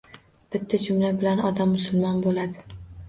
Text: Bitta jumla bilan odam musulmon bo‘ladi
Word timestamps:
Bitta 0.55 0.79
jumla 0.85 1.11
bilan 1.19 1.43
odam 1.51 1.73
musulmon 1.75 2.21
bo‘ladi 2.25 2.65